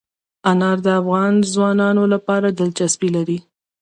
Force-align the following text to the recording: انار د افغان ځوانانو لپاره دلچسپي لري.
انار 0.51 0.77
د 0.85 0.87
افغان 1.01 1.33
ځوانانو 1.53 2.03
لپاره 2.13 2.47
دلچسپي 2.59 3.09
لري. 3.15 3.37